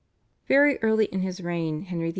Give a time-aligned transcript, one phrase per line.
[0.47, 2.09] "Very early in his reign Henry VIII.